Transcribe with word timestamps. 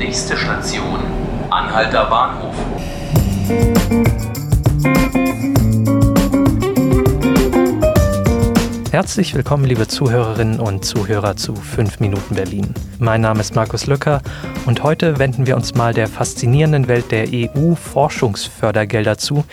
Nächste 0.00 0.34
Station, 0.34 0.98
Anhalter 1.50 2.06
Bahnhof. 2.06 2.54
Herzlich 9.00 9.34
willkommen, 9.34 9.64
liebe 9.64 9.88
Zuhörerinnen 9.88 10.60
und 10.60 10.84
Zuhörer 10.84 11.34
zu 11.34 11.54
5 11.54 12.00
Minuten 12.00 12.34
Berlin. 12.34 12.74
Mein 12.98 13.22
Name 13.22 13.40
ist 13.40 13.56
Markus 13.56 13.86
Lücker 13.86 14.20
und 14.66 14.82
heute 14.82 15.18
wenden 15.18 15.46
wir 15.46 15.56
uns 15.56 15.74
mal 15.74 15.94
der 15.94 16.06
faszinierenden 16.06 16.86
Welt 16.86 17.10
der 17.10 17.28
EU-Forschungsfördergelder 17.32 19.16
zu. 19.16 19.46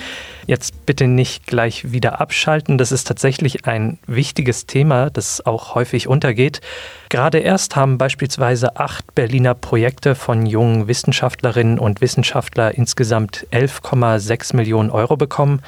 Jetzt 0.47 0.85
bitte 0.85 1.07
nicht 1.07 1.47
gleich 1.47 1.93
wieder 1.93 2.19
abschalten. 2.19 2.77
Das 2.77 2.91
ist 2.91 3.07
tatsächlich 3.07 3.65
ein 3.65 3.99
wichtiges 4.05 4.65
Thema, 4.65 5.09
das 5.09 5.45
auch 5.45 5.75
häufig 5.75 6.09
untergeht. 6.09 6.59
Gerade 7.07 7.39
erst 7.39 7.77
haben 7.77 7.97
beispielsweise 7.97 8.75
acht 8.75 9.15
Berliner 9.15 9.53
Projekte 9.53 10.15
von 10.15 10.45
jungen 10.45 10.89
Wissenschaftlerinnen 10.89 11.79
und 11.79 12.01
Wissenschaftlern 12.01 12.73
insgesamt 12.73 13.47
11,6 13.53 14.57
Millionen 14.57 14.89
Euro 14.89 15.15
bekommen. 15.15 15.61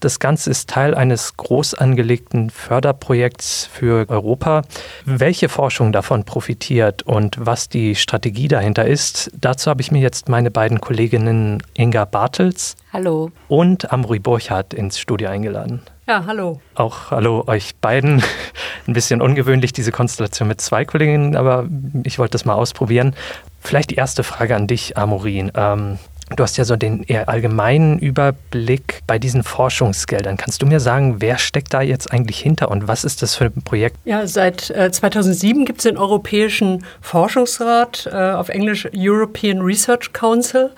Das 0.00 0.20
Ganze 0.20 0.50
ist 0.50 0.68
Teil 0.68 0.94
eines 0.94 1.38
groß 1.38 1.74
angelegten 1.74 2.50
Förderprojekts 2.50 3.66
für 3.72 4.06
Europa. 4.10 4.62
Welche 5.06 5.48
Forschung 5.48 5.90
davon 5.90 6.24
profitiert 6.24 7.02
und 7.04 7.38
was 7.40 7.70
die 7.70 7.94
Strategie 7.94 8.48
dahinter 8.48 8.84
ist, 8.84 9.30
dazu 9.40 9.70
habe 9.70 9.80
ich 9.80 9.90
mir 9.90 10.00
jetzt 10.00 10.28
meine 10.28 10.50
beiden 10.50 10.82
Kolleginnen 10.82 11.62
Inga 11.72 12.04
Bartels 12.04 12.76
hallo. 12.92 13.30
und 13.48 13.90
Amri 13.90 14.18
Burchardt 14.18 14.74
ins 14.74 14.98
Studio 14.98 15.30
eingeladen. 15.30 15.80
Ja, 16.06 16.24
hallo. 16.26 16.60
Auch 16.74 17.10
hallo 17.10 17.44
euch 17.46 17.74
beiden. 17.76 18.22
Ein 18.86 18.92
bisschen 18.92 19.22
ungewöhnlich, 19.22 19.72
diese 19.72 19.92
Konstellation 19.92 20.46
mit 20.46 20.60
zwei 20.60 20.84
Kolleginnen, 20.84 21.36
aber 21.36 21.66
ich 22.04 22.18
wollte 22.18 22.32
das 22.32 22.44
mal 22.44 22.54
ausprobieren. 22.54 23.16
Vielleicht 23.60 23.90
die 23.90 23.96
erste 23.96 24.22
Frage 24.22 24.54
an 24.54 24.66
dich, 24.66 24.96
Amorin. 24.96 25.50
Ähm, 25.56 25.98
Du 26.34 26.42
hast 26.42 26.56
ja 26.56 26.64
so 26.64 26.74
den 26.74 27.04
eher 27.04 27.28
allgemeinen 27.28 28.00
Überblick 28.00 29.00
bei 29.06 29.18
diesen 29.18 29.44
Forschungsgeldern. 29.44 30.36
Kannst 30.36 30.60
du 30.60 30.66
mir 30.66 30.80
sagen, 30.80 31.20
wer 31.20 31.38
steckt 31.38 31.72
da 31.72 31.82
jetzt 31.82 32.12
eigentlich 32.12 32.40
hinter 32.40 32.68
und 32.70 32.88
was 32.88 33.04
ist 33.04 33.22
das 33.22 33.36
für 33.36 33.44
ein 33.44 33.62
Projekt? 33.62 33.96
Ja, 34.04 34.26
seit 34.26 34.70
äh, 34.70 34.90
2007 34.90 35.64
gibt 35.64 35.78
es 35.78 35.84
den 35.84 35.96
Europäischen 35.96 36.84
Forschungsrat, 37.00 38.08
äh, 38.10 38.32
auf 38.32 38.48
Englisch 38.48 38.88
European 38.92 39.60
Research 39.60 40.12
Council. 40.12 40.70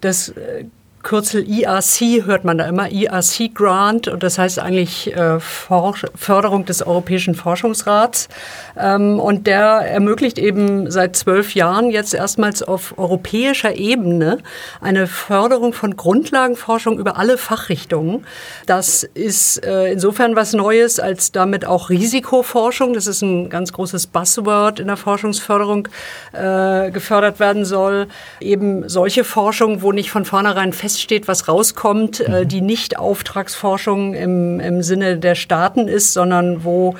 Das 0.00 0.30
äh, 0.30 0.64
Kürzel 1.06 1.46
ERC 1.48 2.26
hört 2.26 2.44
man 2.44 2.58
da 2.58 2.66
immer, 2.66 2.90
ERC 2.90 3.54
Grant, 3.54 4.08
und 4.08 4.24
das 4.24 4.38
heißt 4.38 4.58
eigentlich 4.58 5.14
äh, 5.14 5.38
Förderung 5.38 6.64
des 6.64 6.84
Europäischen 6.84 7.36
Forschungsrats. 7.36 8.28
Ähm, 8.76 9.20
und 9.20 9.46
der 9.46 9.66
ermöglicht 9.66 10.36
eben 10.36 10.90
seit 10.90 11.14
zwölf 11.14 11.54
Jahren 11.54 11.90
jetzt 11.90 12.12
erstmals 12.12 12.64
auf 12.64 12.98
europäischer 12.98 13.76
Ebene 13.76 14.38
eine 14.80 15.06
Förderung 15.06 15.72
von 15.72 15.94
Grundlagenforschung 15.96 16.98
über 16.98 17.16
alle 17.16 17.38
Fachrichtungen. 17.38 18.26
Das 18.66 19.04
ist 19.04 19.64
äh, 19.64 19.92
insofern 19.92 20.34
was 20.34 20.54
Neues, 20.54 20.98
als 20.98 21.30
damit 21.30 21.66
auch 21.66 21.88
Risikoforschung, 21.88 22.94
das 22.94 23.06
ist 23.06 23.22
ein 23.22 23.48
ganz 23.48 23.72
großes 23.72 24.08
Buzzword 24.08 24.80
in 24.80 24.88
der 24.88 24.96
Forschungsförderung, 24.96 25.86
äh, 26.32 26.90
gefördert 26.90 27.38
werden 27.38 27.64
soll. 27.64 28.08
Eben 28.40 28.88
solche 28.88 29.22
Forschung, 29.22 29.82
wo 29.82 29.92
nicht 29.92 30.10
von 30.10 30.24
vornherein 30.24 30.72
fest 30.72 30.95
feststeht, 30.96 31.28
was 31.28 31.46
rauskommt, 31.46 32.20
äh, 32.20 32.44
mhm. 32.44 32.48
die 32.48 32.60
nicht 32.62 32.98
Auftragsforschung 32.98 34.14
im, 34.14 34.60
im 34.60 34.82
Sinne 34.82 35.18
der 35.18 35.34
Staaten 35.34 35.88
ist, 35.88 36.14
sondern 36.14 36.64
wo 36.64 36.94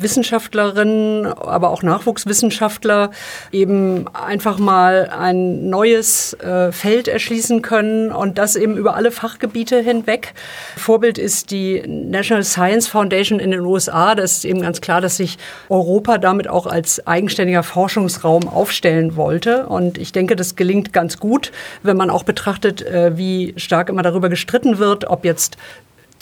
Wissenschaftlerinnen, 0.00 1.26
aber 1.26 1.68
auch 1.70 1.82
Nachwuchswissenschaftler 1.82 3.10
eben 3.52 4.06
einfach 4.14 4.58
mal 4.58 5.10
ein 5.16 5.68
neues 5.68 6.32
äh, 6.34 6.72
Feld 6.72 7.08
erschließen 7.08 7.60
können 7.60 8.10
und 8.10 8.38
das 8.38 8.56
eben 8.56 8.78
über 8.78 8.96
alle 8.96 9.10
Fachgebiete 9.10 9.80
hinweg. 9.80 10.32
Vorbild 10.78 11.18
ist 11.18 11.50
die 11.50 11.82
National 11.86 12.44
Science 12.44 12.88
Foundation 12.88 13.38
in 13.38 13.50
den 13.50 13.60
USA. 13.60 14.14
Das 14.14 14.32
ist 14.32 14.44
eben 14.46 14.62
ganz 14.62 14.80
klar, 14.80 15.02
dass 15.02 15.18
sich 15.18 15.36
Europa 15.68 16.16
damit 16.16 16.48
auch 16.48 16.66
als 16.66 17.06
eigenständiger 17.06 17.62
Forschungsraum 17.62 18.48
aufstellen 18.48 19.14
wollte. 19.16 19.66
Und 19.66 19.98
ich 19.98 20.12
denke, 20.12 20.36
das 20.36 20.56
gelingt 20.56 20.94
ganz 20.94 21.18
gut, 21.18 21.52
wenn 21.82 21.98
man 21.98 22.08
auch 22.08 22.22
betrachtet, 22.22 22.80
äh, 22.80 23.18
stark 23.56 23.88
immer 23.88 24.02
darüber 24.02 24.28
gestritten 24.28 24.78
wird, 24.78 25.04
ob 25.04 25.24
jetzt 25.24 25.56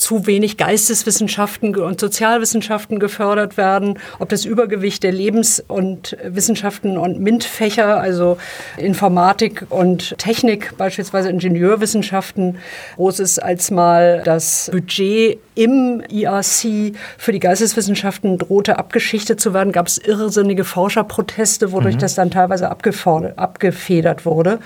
zu 0.00 0.26
wenig 0.26 0.56
Geisteswissenschaften 0.56 1.76
und 1.76 2.00
Sozialwissenschaften 2.00 2.98
gefördert 2.98 3.56
werden, 3.56 3.98
ob 4.18 4.30
das 4.30 4.44
Übergewicht 4.44 5.02
der 5.02 5.12
Lebens- 5.12 5.62
und 5.68 6.16
Wissenschaften 6.24 6.96
und 6.96 7.20
MINT-Fächer, 7.20 8.00
also 8.00 8.38
Informatik 8.78 9.66
und 9.68 10.16
Technik, 10.18 10.76
beispielsweise 10.78 11.28
Ingenieurwissenschaften, 11.28 12.58
groß 12.96 13.20
ist, 13.20 13.42
als 13.42 13.70
mal 13.70 14.22
das 14.24 14.70
Budget 14.72 15.38
im 15.54 16.02
IRC 16.08 16.96
für 17.18 17.32
die 17.32 17.38
Geisteswissenschaften 17.38 18.38
drohte 18.38 18.78
abgeschichtet 18.78 19.40
zu 19.40 19.52
werden, 19.52 19.72
gab 19.72 19.86
es 19.86 19.98
irrsinnige 19.98 20.64
Forscherproteste, 20.64 21.72
wodurch 21.72 21.96
mhm. 21.96 22.00
das 22.00 22.14
dann 22.14 22.30
teilweise 22.30 22.70
abgefedert 22.70 24.24
wurde. 24.24 24.60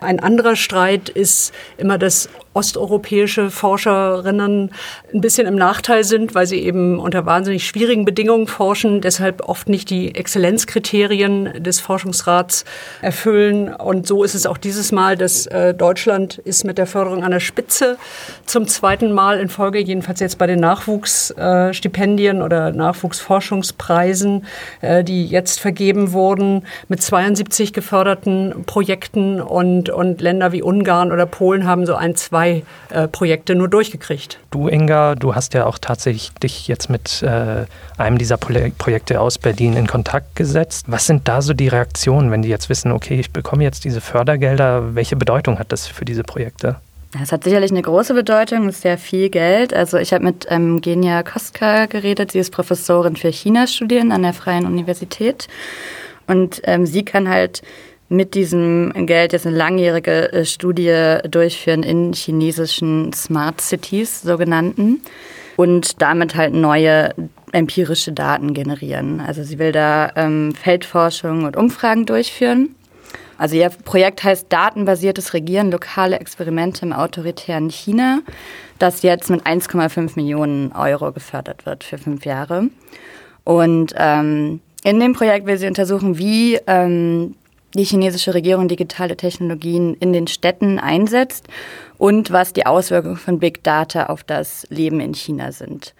Ein 0.00 0.20
anderer 0.20 0.56
Streit 0.56 1.10
ist 1.10 1.52
immer, 1.76 1.98
dass 1.98 2.30
osteuropäische 2.52 3.48
Forscherinnen 3.50 4.72
ein 5.14 5.20
bisschen 5.20 5.46
im 5.46 5.54
Nachteil 5.54 6.02
sind, 6.02 6.34
weil 6.34 6.46
sie 6.46 6.58
eben 6.58 6.98
unter 6.98 7.24
wahnsinnig 7.24 7.64
schwierigen 7.64 8.04
Bedingungen 8.04 8.48
forschen, 8.48 9.00
deshalb 9.00 9.48
oft 9.48 9.68
nicht 9.68 9.88
die 9.88 10.16
Exzellenzkriterien 10.16 11.62
des 11.62 11.78
Forschungsrats 11.78 12.64
erfüllen. 13.02 13.72
Und 13.72 14.08
so 14.08 14.24
ist 14.24 14.34
es 14.34 14.46
auch 14.46 14.58
dieses 14.58 14.90
Mal, 14.90 15.16
dass 15.16 15.46
äh, 15.46 15.74
Deutschland 15.74 16.38
ist 16.38 16.64
mit 16.64 16.76
der 16.76 16.86
Förderung 16.86 17.22
an 17.22 17.30
der 17.30 17.40
Spitze 17.40 17.98
zum 18.46 18.66
zweiten 18.66 19.12
Mal 19.12 19.38
in 19.38 19.48
Folge, 19.48 19.78
jedenfalls 19.78 20.18
jetzt 20.18 20.38
bei 20.38 20.48
den 20.48 20.58
Nachwuchsstipendien 20.58 22.42
oder 22.42 22.72
Nachwuchsforschungspreisen, 22.72 24.44
äh, 24.80 25.04
die 25.04 25.24
jetzt 25.26 25.60
vergeben 25.60 26.12
wurden, 26.12 26.64
mit 26.88 27.00
72 27.00 27.72
geförderten 27.72 28.64
Projekten 28.66 29.40
und, 29.40 29.88
und 29.88 30.20
Länder 30.20 30.50
wie 30.50 30.62
Ungarn 30.62 31.12
oder 31.12 31.26
Polen 31.26 31.64
haben 31.64 31.86
so 31.86 31.94
ein, 31.94 32.16
zwei 32.16 32.39
zwei 32.40 32.62
äh, 32.90 33.08
Projekte 33.08 33.54
nur 33.54 33.68
durchgekriegt. 33.68 34.38
Du, 34.50 34.68
Inga, 34.68 35.14
du 35.14 35.34
hast 35.34 35.54
ja 35.54 35.66
auch 35.66 35.78
tatsächlich 35.78 36.32
dich 36.42 36.68
jetzt 36.68 36.88
mit 36.88 37.22
äh, 37.22 37.66
einem 37.98 38.18
dieser 38.18 38.36
Pro 38.36 38.50
Projekte 38.78 39.20
aus 39.20 39.38
Berlin 39.38 39.76
in 39.76 39.86
Kontakt 39.86 40.36
gesetzt. 40.36 40.86
Was 40.88 41.06
sind 41.06 41.28
da 41.28 41.42
so 41.42 41.54
die 41.54 41.68
Reaktionen, 41.68 42.30
wenn 42.30 42.42
die 42.42 42.48
jetzt 42.48 42.68
wissen, 42.68 42.92
okay, 42.92 43.20
ich 43.20 43.30
bekomme 43.30 43.62
jetzt 43.62 43.84
diese 43.84 44.00
Fördergelder? 44.00 44.94
Welche 44.94 45.16
Bedeutung 45.16 45.58
hat 45.58 45.72
das 45.72 45.86
für 45.86 46.04
diese 46.04 46.24
Projekte? 46.24 46.76
Das 47.18 47.32
hat 47.32 47.44
sicherlich 47.44 47.70
eine 47.72 47.82
große 47.82 48.14
Bedeutung, 48.14 48.66
das 48.66 48.76
ist 48.76 48.82
sehr 48.82 48.98
viel 48.98 49.30
Geld. 49.30 49.74
Also 49.74 49.98
ich 49.98 50.12
habe 50.12 50.24
mit 50.24 50.46
ähm, 50.48 50.80
Genia 50.80 51.22
Kostka 51.22 51.86
geredet, 51.86 52.32
sie 52.32 52.38
ist 52.38 52.52
Professorin 52.52 53.16
für 53.16 53.32
China-Studien 53.32 54.12
an 54.12 54.22
der 54.22 54.32
Freien 54.32 54.64
Universität. 54.64 55.48
Und 56.26 56.60
ähm, 56.64 56.86
sie 56.86 57.04
kann 57.04 57.28
halt 57.28 57.62
mit 58.10 58.34
diesem 58.34 58.92
Geld 59.06 59.32
jetzt 59.32 59.46
eine 59.46 59.56
langjährige 59.56 60.32
äh, 60.32 60.44
Studie 60.44 61.18
durchführen 61.30 61.84
in 61.84 62.12
chinesischen 62.12 63.12
Smart 63.12 63.60
Cities, 63.60 64.20
sogenannten, 64.20 65.00
und 65.56 66.02
damit 66.02 66.34
halt 66.34 66.52
neue 66.52 67.14
empirische 67.52 68.12
Daten 68.12 68.52
generieren. 68.52 69.20
Also 69.20 69.44
sie 69.44 69.58
will 69.58 69.72
da 69.72 70.10
ähm, 70.16 70.52
Feldforschung 70.54 71.44
und 71.44 71.56
Umfragen 71.56 72.04
durchführen. 72.04 72.74
Also 73.38 73.56
ihr 73.56 73.70
Projekt 73.70 74.24
heißt 74.24 74.46
Datenbasiertes 74.52 75.32
Regieren, 75.32 75.70
lokale 75.70 76.18
Experimente 76.18 76.84
im 76.84 76.92
autoritären 76.92 77.70
China, 77.70 78.20
das 78.78 79.02
jetzt 79.02 79.30
mit 79.30 79.46
1,5 79.46 80.12
Millionen 80.16 80.72
Euro 80.72 81.12
gefördert 81.12 81.64
wird 81.64 81.84
für 81.84 81.96
fünf 81.96 82.26
Jahre. 82.26 82.68
Und 83.44 83.94
ähm, 83.96 84.60
in 84.82 84.98
dem 84.98 85.12
Projekt 85.12 85.46
will 85.46 85.58
sie 85.58 85.68
untersuchen, 85.68 86.18
wie 86.18 86.58
ähm, 86.66 87.36
die 87.74 87.84
chinesische 87.84 88.34
Regierung 88.34 88.68
digitale 88.68 89.16
Technologien 89.16 89.94
in 89.94 90.12
den 90.12 90.26
Städten 90.26 90.78
einsetzt 90.78 91.46
und 91.98 92.30
was 92.30 92.52
die 92.52 92.66
Auswirkungen 92.66 93.16
von 93.16 93.38
Big 93.38 93.62
Data 93.62 94.06
auf 94.06 94.24
das 94.24 94.66
Leben 94.70 95.00
in 95.00 95.14
China 95.14 95.52
sind. 95.52 95.94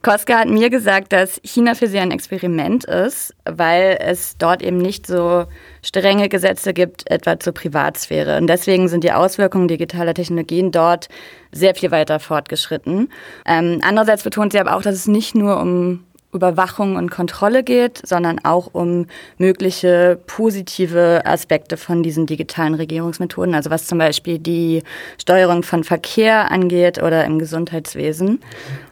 Koska 0.00 0.38
hat 0.38 0.48
mir 0.48 0.70
gesagt, 0.70 1.12
dass 1.12 1.40
China 1.42 1.74
für 1.74 1.88
sie 1.88 1.98
ein 1.98 2.12
Experiment 2.12 2.84
ist, 2.84 3.34
weil 3.44 3.98
es 4.00 4.36
dort 4.38 4.62
eben 4.62 4.78
nicht 4.78 5.08
so 5.08 5.46
strenge 5.82 6.28
Gesetze 6.28 6.72
gibt, 6.72 7.10
etwa 7.10 7.40
zur 7.40 7.52
Privatsphäre. 7.52 8.38
Und 8.38 8.46
deswegen 8.46 8.86
sind 8.86 9.02
die 9.02 9.10
Auswirkungen 9.10 9.66
digitaler 9.66 10.14
Technologien 10.14 10.70
dort 10.70 11.08
sehr 11.50 11.74
viel 11.74 11.90
weiter 11.90 12.20
fortgeschritten. 12.20 13.10
Ähm, 13.44 13.80
andererseits 13.82 14.22
betont 14.22 14.52
sie 14.52 14.60
aber 14.60 14.76
auch, 14.76 14.82
dass 14.82 14.94
es 14.94 15.08
nicht 15.08 15.34
nur 15.34 15.60
um 15.60 16.04
Überwachung 16.32 16.96
und 16.96 17.10
Kontrolle 17.10 17.64
geht, 17.64 18.06
sondern 18.06 18.38
auch 18.44 18.68
um 18.72 19.06
mögliche 19.38 20.18
positive 20.26 21.22
Aspekte 21.24 21.76
von 21.76 22.02
diesen 22.02 22.26
digitalen 22.26 22.74
Regierungsmethoden, 22.74 23.54
also 23.54 23.70
was 23.70 23.86
zum 23.86 23.98
Beispiel 23.98 24.38
die 24.38 24.82
Steuerung 25.18 25.62
von 25.62 25.84
Verkehr 25.84 26.50
angeht 26.50 27.02
oder 27.02 27.24
im 27.24 27.38
Gesundheitswesen. 27.38 28.40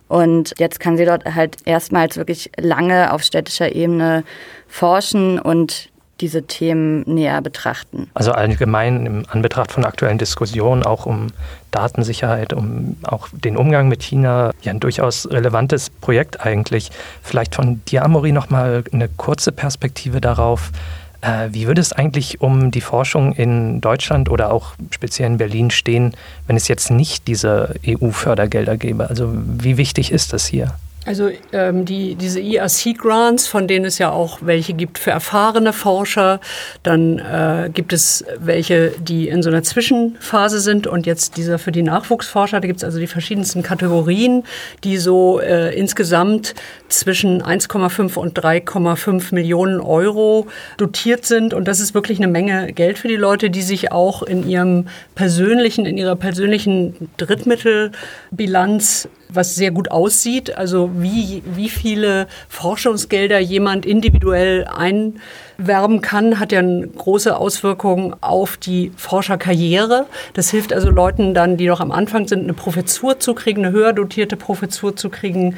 Und 0.08 0.54
jetzt 0.58 0.80
kann 0.80 0.96
sie 0.96 1.04
dort 1.04 1.24
halt 1.34 1.56
erstmals 1.64 2.16
wirklich 2.16 2.50
lange 2.58 3.12
auf 3.12 3.22
städtischer 3.22 3.74
Ebene 3.74 4.24
forschen 4.66 5.38
und 5.38 5.90
diese 6.20 6.46
Themen 6.46 7.02
näher 7.02 7.42
betrachten. 7.42 8.10
Also 8.14 8.32
allgemein 8.32 9.04
im 9.04 9.24
Anbetracht 9.28 9.72
von 9.72 9.84
aktuellen 9.84 10.18
Diskussionen, 10.18 10.82
auch 10.82 11.06
um 11.06 11.28
Datensicherheit, 11.70 12.52
um 12.52 12.96
auch 13.02 13.28
den 13.32 13.56
Umgang 13.56 13.88
mit 13.88 14.02
China, 14.02 14.52
ja 14.62 14.72
ein 14.72 14.80
durchaus 14.80 15.30
relevantes 15.30 15.90
Projekt 15.90 16.40
eigentlich. 16.40 16.90
Vielleicht 17.22 17.54
von 17.54 17.82
dir, 17.86 18.04
Amori, 18.04 18.32
nochmal 18.32 18.84
eine 18.92 19.08
kurze 19.08 19.52
Perspektive 19.52 20.20
darauf. 20.20 20.72
Äh, 21.20 21.48
wie 21.50 21.66
würde 21.66 21.80
es 21.80 21.92
eigentlich 21.92 22.40
um 22.40 22.70
die 22.70 22.80
Forschung 22.80 23.32
in 23.32 23.80
Deutschland 23.80 24.30
oder 24.30 24.52
auch 24.52 24.74
speziell 24.90 25.26
in 25.26 25.38
Berlin 25.38 25.70
stehen, 25.70 26.14
wenn 26.46 26.56
es 26.56 26.68
jetzt 26.68 26.90
nicht 26.90 27.26
diese 27.28 27.74
EU-Fördergelder 27.86 28.76
gäbe? 28.76 29.10
Also 29.10 29.32
wie 29.34 29.76
wichtig 29.76 30.12
ist 30.12 30.32
das 30.32 30.46
hier? 30.46 30.74
Also 31.06 31.30
ähm, 31.52 31.84
die, 31.84 32.16
diese 32.16 32.40
ERC-Grants, 32.40 33.46
von 33.46 33.68
denen 33.68 33.84
es 33.84 33.98
ja 33.98 34.10
auch 34.10 34.38
welche 34.42 34.74
gibt 34.74 34.98
für 34.98 35.12
erfahrene 35.12 35.72
Forscher, 35.72 36.40
dann 36.82 37.20
äh, 37.20 37.70
gibt 37.72 37.92
es 37.92 38.24
welche, 38.40 38.92
die 38.98 39.28
in 39.28 39.40
so 39.40 39.48
einer 39.48 39.62
Zwischenphase 39.62 40.58
sind 40.58 40.88
und 40.88 41.06
jetzt 41.06 41.36
dieser 41.36 41.60
für 41.60 41.70
die 41.70 41.82
Nachwuchsforscher, 41.82 42.60
da 42.60 42.66
gibt 42.66 42.78
es 42.78 42.84
also 42.84 42.98
die 42.98 43.06
verschiedensten 43.06 43.62
Kategorien, 43.62 44.42
die 44.82 44.96
so 44.96 45.38
äh, 45.38 45.78
insgesamt 45.78 46.56
zwischen 46.88 47.40
1,5 47.40 48.16
und 48.16 48.36
3,5 48.36 49.32
Millionen 49.32 49.80
Euro 49.80 50.48
dotiert 50.76 51.24
sind 51.24 51.54
und 51.54 51.68
das 51.68 51.78
ist 51.78 51.94
wirklich 51.94 52.18
eine 52.18 52.28
Menge 52.28 52.72
Geld 52.72 52.98
für 52.98 53.08
die 53.08 53.16
Leute, 53.16 53.48
die 53.48 53.62
sich 53.62 53.92
auch 53.92 54.24
in 54.24 54.48
ihrem 54.48 54.88
persönlichen, 55.14 55.86
in 55.86 55.96
ihrer 55.98 56.16
persönlichen 56.16 57.10
Drittmittelbilanz 57.16 59.08
was 59.28 59.54
sehr 59.54 59.70
gut 59.70 59.90
aussieht. 59.90 60.56
Also 60.56 60.90
wie, 61.02 61.42
wie 61.44 61.68
viele 61.68 62.26
Forschungsgelder 62.48 63.38
jemand 63.38 63.86
individuell 63.86 64.66
einwerben 64.66 66.00
kann, 66.00 66.40
hat 66.40 66.52
ja 66.52 66.60
eine 66.60 66.86
große 66.86 67.36
Auswirkung 67.36 68.16
auf 68.20 68.56
die 68.56 68.92
Forscherkarriere. 68.96 70.06
Das 70.34 70.50
hilft 70.50 70.72
also 70.72 70.90
Leuten 70.90 71.34
dann, 71.34 71.56
die 71.56 71.66
noch 71.66 71.80
am 71.80 71.92
Anfang 71.92 72.28
sind, 72.28 72.44
eine 72.44 72.54
Professur 72.54 73.18
zu 73.20 73.34
kriegen, 73.34 73.64
eine 73.64 73.74
höher 73.74 73.92
dotierte 73.92 74.36
Professur 74.36 74.96
zu 74.96 75.10
kriegen, 75.10 75.56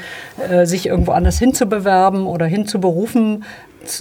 äh, 0.49 0.67
sich 0.67 0.87
irgendwo 0.87 1.13
anders 1.13 1.39
hinzubewerben 1.39 2.27
oder 2.27 2.47
hinzuberufen 2.47 3.45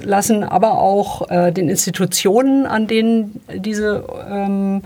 lassen, 0.03 0.43
aber 0.43 0.79
auch 0.79 1.29
äh, 1.29 1.51
den 1.51 1.69
Institutionen, 1.69 2.65
an 2.65 2.87
denen 2.87 3.41
diese 3.53 4.03
ähm, 4.29 4.81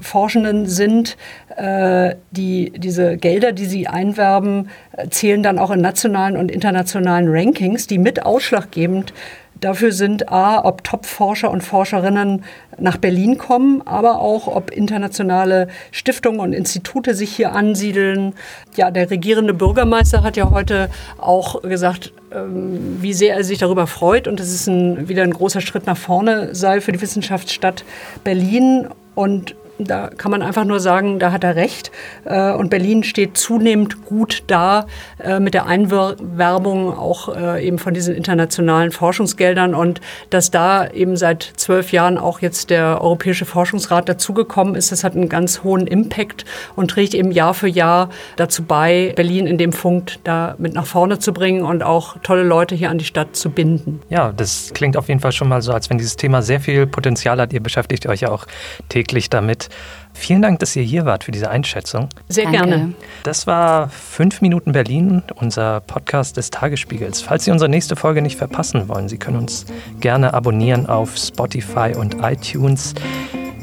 Forschenden 0.00 0.66
sind, 0.66 1.16
äh, 1.56 2.14
die, 2.30 2.72
diese 2.76 3.16
Gelder, 3.16 3.52
die 3.52 3.66
sie 3.66 3.88
einwerben, 3.88 4.68
zählen 5.10 5.42
dann 5.42 5.58
auch 5.58 5.70
in 5.70 5.80
nationalen 5.80 6.36
und 6.36 6.50
internationalen 6.50 7.28
Rankings, 7.28 7.86
die 7.86 7.98
mit 7.98 8.24
ausschlaggebend 8.24 9.12
dafür 9.60 9.92
sind, 9.92 10.30
a, 10.30 10.64
ob 10.64 10.84
Top-Forscher 10.84 11.50
und 11.50 11.62
Forscherinnen 11.62 12.44
nach 12.78 12.98
Berlin 12.98 13.38
kommen, 13.38 13.82
aber 13.86 14.20
auch, 14.20 14.48
ob 14.48 14.70
internationale 14.70 15.68
Stiftungen 15.92 16.40
und 16.40 16.52
Institute 16.52 17.14
sich 17.14 17.34
hier 17.34 17.52
ansiedeln. 17.52 18.34
Ja, 18.76 18.90
der 18.90 19.10
regierende 19.10 19.54
Bürgermeister 19.54 20.22
hat 20.22 20.36
ja 20.36 20.50
heute 20.50 20.90
auch 21.18 21.62
gesagt, 21.62 22.12
ähm, 22.34 22.98
wie 23.00 23.14
sehr 23.14 23.36
er 23.36 23.44
sich 23.44 23.58
darüber 23.58 23.86
freut 23.86 24.28
und 24.28 24.40
dass 24.40 24.48
es 24.48 24.66
ein, 24.66 25.08
wieder 25.08 25.22
ein 25.22 25.32
großer 25.32 25.60
Schritt 25.60 25.86
nach 25.86 25.96
vorne 25.96 26.54
sei 26.54 26.80
für 26.80 26.92
die 26.92 27.00
Wissenschaftsstadt 27.00 27.84
Berlin. 28.24 28.88
Und 29.14 29.56
da 29.78 30.08
kann 30.08 30.30
man 30.30 30.42
einfach 30.42 30.64
nur 30.64 30.80
sagen, 30.80 31.18
da 31.18 31.32
hat 31.32 31.44
er 31.44 31.56
recht. 31.56 31.90
Äh, 32.24 32.52
und 32.52 32.70
Berlin 32.70 33.02
steht 33.02 33.36
zunehmend 33.36 34.04
gut 34.04 34.44
da 34.46 34.86
äh, 35.22 35.40
mit 35.40 35.54
der 35.54 35.66
Einwerbung 35.66 36.96
auch 36.96 37.34
äh, 37.34 37.66
eben 37.66 37.78
von 37.78 37.94
diesen 37.94 38.14
internationalen 38.14 38.90
Forschungsgeldern 38.90 39.74
und 39.74 40.00
dass 40.30 40.50
da 40.50 40.88
eben 40.88 41.16
seit 41.16 41.42
zwölf 41.56 41.92
Jahren 41.92 42.18
auch 42.18 42.40
jetzt 42.40 42.70
der 42.70 43.00
Europäische 43.00 43.44
Forschungsrat 43.44 44.08
dazugekommen 44.08 44.74
ist, 44.74 44.92
das 44.92 45.04
hat 45.04 45.14
einen 45.14 45.28
ganz 45.28 45.62
hohen 45.62 45.86
Impact 45.86 46.44
und 46.74 46.90
trägt 46.90 47.14
eben 47.14 47.30
Jahr 47.30 47.54
für 47.54 47.68
Jahr 47.68 48.10
dazu 48.36 48.62
bei, 48.64 49.12
Berlin 49.16 49.46
in 49.46 49.58
dem 49.58 49.70
Punkt 49.70 50.20
da 50.24 50.54
mit 50.58 50.74
nach 50.74 50.86
vorne 50.86 51.18
zu 51.18 51.32
bringen 51.32 51.62
und 51.62 51.82
auch 51.82 52.16
tolle 52.22 52.42
Leute 52.42 52.74
hier 52.74 52.90
an 52.90 52.98
die 52.98 53.04
Stadt 53.04 53.36
zu 53.36 53.50
binden. 53.50 54.00
Ja, 54.08 54.32
das 54.32 54.70
klingt 54.74 54.96
auf 54.96 55.08
jeden 55.08 55.20
Fall 55.20 55.32
schon 55.32 55.48
mal 55.48 55.62
so, 55.62 55.72
als 55.72 55.90
wenn 55.90 55.98
dieses 55.98 56.16
Thema 56.16 56.42
sehr 56.42 56.60
viel 56.60 56.86
Potenzial 56.86 57.40
hat. 57.40 57.52
Ihr 57.52 57.62
beschäftigt 57.62 58.06
euch 58.06 58.22
ja 58.22 58.30
auch 58.30 58.46
täglich 58.88 59.30
damit. 59.30 59.65
Vielen 60.12 60.40
Dank, 60.40 60.60
dass 60.60 60.74
ihr 60.74 60.82
hier 60.82 61.04
wart 61.04 61.24
für 61.24 61.30
diese 61.32 61.50
Einschätzung. 61.50 62.08
Sehr 62.28 62.44
Danke. 62.44 62.58
gerne. 62.58 62.94
Das 63.22 63.46
war 63.46 63.90
5 63.90 64.40
Minuten 64.40 64.72
Berlin, 64.72 65.22
unser 65.34 65.80
Podcast 65.80 66.38
des 66.38 66.50
Tagesspiegels. 66.50 67.20
Falls 67.20 67.44
Sie 67.44 67.50
unsere 67.50 67.68
nächste 67.68 67.96
Folge 67.96 68.22
nicht 68.22 68.38
verpassen 68.38 68.88
wollen, 68.88 69.08
Sie 69.08 69.18
können 69.18 69.36
uns 69.36 69.66
gerne 70.00 70.32
abonnieren 70.32 70.86
auf 70.86 71.16
Spotify 71.16 71.92
und 71.94 72.16
iTunes. 72.22 72.94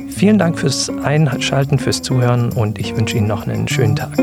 Vielen 0.09 0.38
Dank 0.38 0.59
fürs 0.59 0.91
Einschalten, 1.03 1.79
fürs 1.79 2.03
Zuhören 2.03 2.51
und 2.51 2.77
ich 2.77 2.95
wünsche 2.95 3.17
Ihnen 3.17 3.27
noch 3.27 3.47
einen 3.47 3.67
schönen 3.67 3.95
Tag. 3.95 4.15